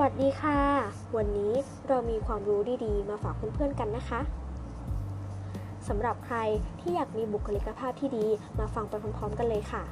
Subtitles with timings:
[0.00, 0.60] วัสดีค่ะ
[1.16, 1.52] วันนี้
[1.88, 4.20] เรามีความรู้ดีๆ มาฝากเพื่อนๆกันนะคะ
[5.88, 6.38] สำหรับใคร
[6.80, 8.26] ที่อยากมีบุคลิกภาพที่ดี
[8.58, 9.82] มาฟังไปพร้อมๆกันเลยค่ะ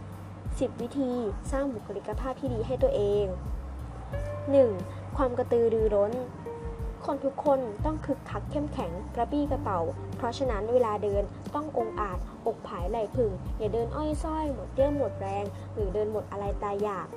[0.00, 1.12] 10 วิธี
[1.50, 3.24] สร้างบุคลิกภาพที่ดีให้ตัวเอง
[4.60, 5.16] 1.
[5.16, 6.12] ความกระตือรือร้น
[7.04, 9.80] คนทุกคนต้องคึกคักเข้มแข็งกระปี้กระเป๋า
[10.16, 11.22] เพราะฉะนั้นเวลาเดิน
[11.54, 15.44] ต้ององอาจ อกผายไหลพึ่งอย่าเดินอ้อยส้อยหมดเรี่ยวหมดแรง
[15.74, 17.08] หรือเดินหมดอะไรตายอยาก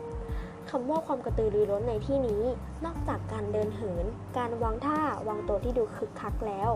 [0.77, 2.43] คำว่าความกระตือรือร้นในที่นี้
[2.85, 4.05] นอกจากการเดินเหิน
[4.37, 6.69] การวางท่าวางตัวที่ดูคึกคักแล้ว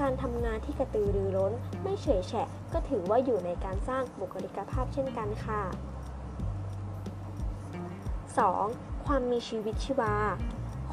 [0.00, 5.62] การทำงานที่กระตือรือร้น ไม่เฉยแฉะ ก็ถือว่าอยู่ในการสร้างบุคลิกภาพเช่นกันค่ะ
[8.52, 9.06] 2.
[9.06, 10.14] ความมีชีวิตชีวา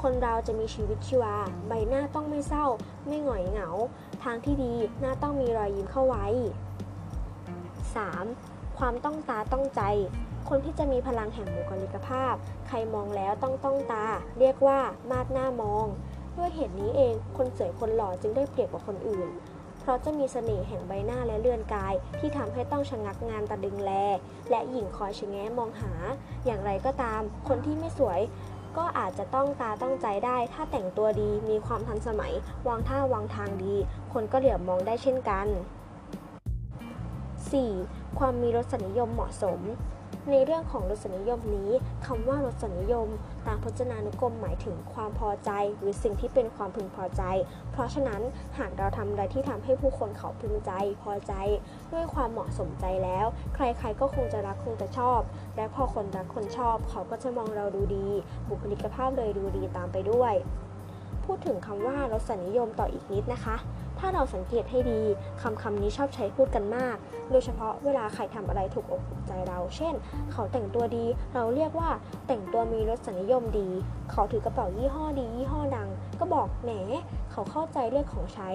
[0.01, 1.35] คนเราจะมีชีวิตชีวา
[1.67, 2.65] ใบหน้าต้องไม่เศร้า
[3.07, 3.69] ไม่หงอยเหงา
[4.23, 6.25] ทางที่ดีหน้าต้องมีรอยยิ้มเข้าไว้
[7.97, 8.77] 3.
[8.77, 9.81] ความต้องตาต้องใจ
[10.49, 12.33] คนที่จะมีพลังแห่งบุคลิกภาพ
[12.67, 14.05] ใครมองแล้วต้องต้องตา
[14.39, 14.79] เรียกว่า
[15.11, 15.85] มาดหน้ามอง
[16.37, 19.29] ด้วยเหตุนี้เองคนสวยคนหล่อจึงได้เปรียบกว่าคนอื่น
[19.81, 23.91] เพราะจะมีเสน่ห์แห่งใบหน้าและเลือนกาย ที่ทำให้ต้องชะงักงานตะดึงแล
[24.49, 25.91] และหญิงคอยชะแงะมองหา
[26.45, 28.19] อย่างไรก็ตาม คนที่ไม่สวย
[28.77, 32.33] ก็อาจจะต้องตาต้องใจได้ ถ้าแต่งตัวดี มีความทันสมัย
[32.67, 33.75] วางท่าวางทางดี
[34.13, 35.47] คนก็เหลียวมองได้เช่นกัน
[37.41, 38.19] 4.
[38.19, 39.59] ความมีรสนิยมเหมาะสม
[40.31, 41.71] ในเรื่องของรสนิยมนี้
[42.05, 43.07] คำว่ารสนิยม
[43.47, 47.23] ตามพจนานุกรมหมายถึงความพอใจ หรือสิ่งที่เป็นความพึงพอใจ
[47.71, 48.21] เพราะฉะนั้น
[48.57, 51.33] หากเราทำอะไรที่ทำให้ผู้คนเขาพึงใจ พอใจ
[51.93, 53.25] ด้วยความเหมาะสมใจแล้ว
[53.55, 55.19] ใครๆก็คงจะรักคงจะชอบ
[55.55, 58.07] และพอคนรักคนชอบ เขาก็จะมองเราดูดี
[58.49, 60.33] บุคลิกภาพเลยดูดีตามไปด้วย
[61.25, 63.55] พูดถึงคำว่ารสนิยมต่ออีกนิดนะคะ
[63.99, 65.01] ถ้าเราสังเกตให้ดี
[65.41, 66.95] คำคำนี้ชอบใช้พูดกันมาก
[67.31, 69.93] โดยเฉพาะเวลาใครทำอะไรถูกอกถูกใจเรา เช่น
[70.31, 71.89] เขาแต่งตัวดี เราเรียกว่า
[72.27, 73.69] แต่งตัวมีรสนิยมดี
[74.11, 76.71] เขาถือกระเป๋ายี่ห้อดี ยี่ห้อดัง ก็บอกแหม
[77.31, 78.49] เขาเข้าใจเรื่องของใช้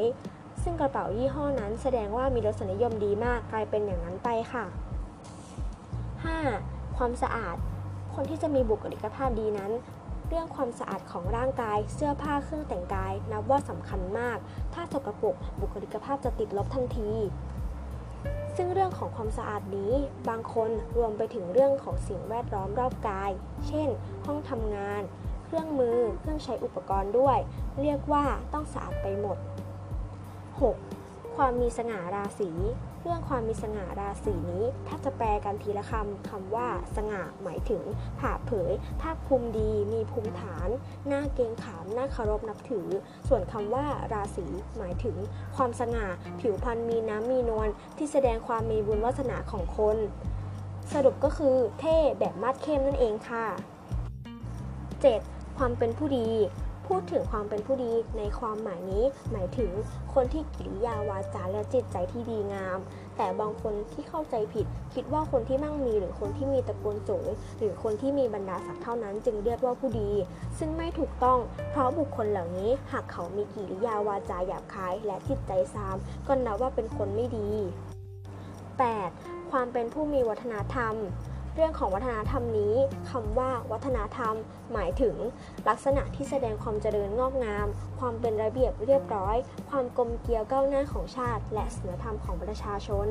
[0.63, 4.65] ซึ่งกระเป๋ายี่ห้อนั้นแสดงว่ามีรสนิยมดีมากกลายเป็นอย่างนั้นไปค่ะ
[6.21, 6.97] 5.
[6.97, 7.57] ความสะอาด
[8.15, 9.73] คนที่จะมีบุคลิกภาพดีนั้น
[10.35, 14.39] เรื่องความสะอาดของร่างกาย เสื้อผ้าเครื่องแต่งกาย นับว่าสำคัญมาก
[14.75, 17.11] ถ้าสกปรกบุคลิกภาพจะติดลบทันที
[18.57, 19.93] ซึ่งเรื่องของความสะอาดนี้
[20.29, 23.31] บางคนรวมไปถึงเรื่องของสิ่งแวดล้อมรอบกาย
[23.67, 23.89] เช่น
[24.27, 25.03] ห้องทำงาน
[25.45, 27.39] เครื่องมือ เครื่องใช้อุปกรณ์ด้วย
[27.81, 29.39] เรียกว่าต้องสะอาดไปหมด
[30.63, 30.92] 6.
[31.37, 32.51] ความมีสง่าราศี
[33.03, 37.83] เรื่องความมีสง่าราศีนี้ ถ้าจะแปลกันทีละคำคำว่า สง่าหมายถึง
[38.21, 38.73] ผ่าเผย
[39.03, 40.69] ภาคภูมิดี มีภูมิฐาน
[41.07, 42.89] หน้าเกงขามหน้าเคารพนับถือ
[43.29, 45.17] ส่วนคำว่าราศีหมายถึง
[45.57, 46.07] ความสง่า
[46.41, 49.97] ผิวพรรณมีน้ำมีนวลที่แสดงความมีบุญวาสนาของคน
[50.93, 53.47] สรุปก็คือเท่แบบมาดเข้มนั่นเองค่ะ
[54.73, 55.59] 7.
[55.59, 56.29] ความเป็นผู้ดี
[56.87, 59.71] พูดถึงความเป็นผู้ดีในความหมายนี้ หมายถึง
[60.15, 62.79] คนที่กิริยาวาจาและจิตใจที่ดีงาม
[63.17, 67.29] แต่บางคนที่เข้าใจผิด คิดว่าคนที่มั่งมีหรือคนที่มีตระกูลสูง
[67.59, 70.11] หรือคนที่มีบรรดาศักดิ์เท่านั้นจึงเรียกว่าผู้ดี
[70.59, 71.39] ซึ่งไม่ถูกต้อง
[71.71, 77.49] เพราะบุคคลเหล่านี้หากเขามีกิริยาวาจาหยาบคาย และจิตใจซามก็นับว่าเป็นคนไม่ดี
[78.75, 79.51] 8.
[79.51, 80.95] ความเป็นผู้มีวัฒนธรรม
[81.55, 82.75] เรื่องของวัฒนธรรมนี้
[83.11, 84.35] คำว่าวัฒนธรรม
[84.73, 85.17] หมายถึง
[85.69, 87.67] ลักษณะที่แสดงความเจริญงอกงาม
[87.99, 89.37] ความเป็นระเบียบเรียบร้อย
[89.71, 93.09] ความกลมเกลียวก้าวหน้าของชาติ และศีลธรรมของประชาชน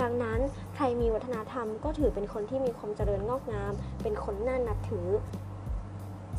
[0.00, 0.40] ดังนั้น
[0.74, 3.72] ใครมีวัฒนธรรมก็ถือเป็นคนที่มีความเจริญงอกงาม
[4.02, 5.08] เป็นคนน่านับถือ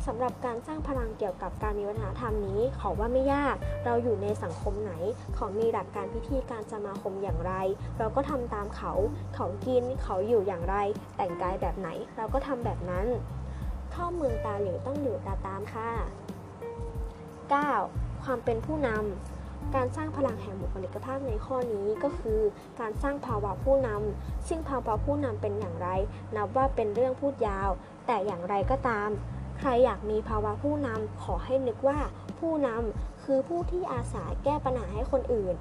[0.06, 4.92] สำหรับการสร้างพลังเกี่ยวกับการมีวัฒนธรรมนี้ ขอว่าไม่ยาก เราอยู่ในสังคมไหน
[5.34, 7.52] เขามีหลักการพิธีการสมาคมอย่างไร
[7.98, 8.92] เราก็ทำตามเขา
[9.34, 10.76] เขากิน เขาอยู่อย่างไร
[11.16, 13.06] แต่งกายแบบไหน เราก็ทำแบบนั้น
[13.92, 15.90] เข้าเมืองตาหลิวต้องหลิวตาตามค่ะ
[17.48, 18.24] 9.
[18.24, 22.40] ความเป็นผู้นำการสร้างพลังแห่งบุคลิกภาพในข้อนี้ก็คือ
[22.80, 25.88] การสร้างภาวะผู้นำซึ่งภาวะผู้นำเป็นอย่างไร
[26.36, 27.70] นับว่าเป็นเรื่องพูดยาว
[28.06, 29.10] แต่อย่างไรก็ตาม
[29.58, 31.98] ใครอยากมีภาวะผู้นำขอให้นึกว่า
[32.38, 35.54] ผู้นำคือผู้ที่อาสาแก้ปัญหาให้คนอื่น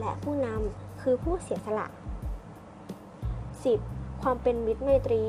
[0.00, 1.86] และผู้นำคือผู้เสียสละ
[3.64, 4.22] 10.
[4.22, 5.24] ความเป็นมิตรไมตรี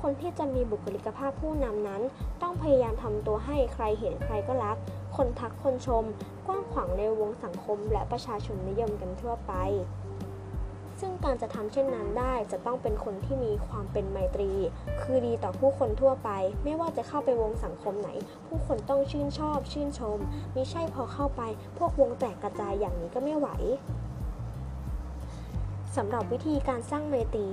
[0.00, 2.02] คนที่จะมีบุคลิกภาพผู้นำนั้น
[2.42, 4.76] ต้องพยายามทำตัวให้ใครเห็นใครก็รัก
[5.16, 6.04] คนทักคนชม
[6.46, 9.52] กว้างขวางในวงสังคมและประชาชนนิยมกันทั่วไป
[11.00, 14.52] ซึ่งการจะทำเช่นนั้นได้จะต้องเป็นคนที่มีความเป็นไมตรี
[15.00, 16.30] คือดีต่อผู้คนทั่วไป
[16.64, 18.10] ไม่ว่าจะเข้าไปวงสังคมไหน
[18.46, 20.18] ผู้คนต้องชื่นชอบ ชื่นชม
[20.54, 21.42] มิใช่พอเข้าไป
[21.78, 23.48] พวกวงแตกกระจายอย่างนี้ก็ไม่ไหว
[25.96, 27.46] สำหรับวิธีการสร้างไมตรี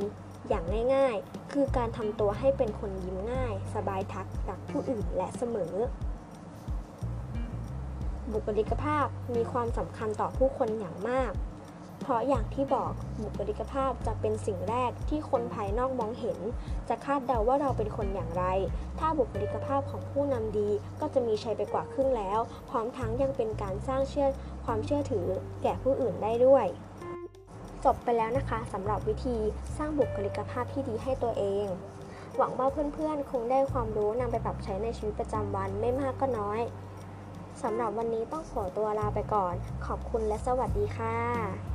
[0.50, 0.66] อย่าง
[0.96, 5.74] ง่ายๆ คือการทำตัวให้เป็นคนยิ้มง่าย สบายทักรักผู้อื่นและเสมอ
[8.32, 11.32] บุคลิกภาพมีความสำคัญต่อผู้คนอย่างมาก
[12.08, 16.40] เพราะอย่างที่บอกบุคลิกภาพจะเป็นสิ่งแรกที่คนภายนอกมองเห็น
[16.90, 18.44] จะคาดเดาว่าเราเป็นคนอย่างไร
[19.00, 20.70] ถ้าบุคลิกภาพของผู้นำดี
[21.02, 24.28] ก็จะมีชัยไปกว่าครึ่งแล้ว พร้อมทั้งยังเป็นการสร้างเชื่อ
[24.66, 25.26] ความเชื่อถือ
[25.64, 26.66] แก่ผู้อื่นได้ด้วย
[27.86, 29.38] จบไปแล้วนะคะสำหรับวิธี
[29.78, 31.66] สร้างบุคลิกภาพที่ดีให้ตัวเอง
[32.38, 36.62] หวังว่าเพื่อนๆ คงได้ความรู้นำไปปรับใช้ในชีวิตประจำวันไม่มากก็น้อย
[37.64, 39.54] สำหรับวันนี้ต้องขอตัวลาไปก่อน
[39.86, 41.75] ขอบคุณและสวัสดีค่ะ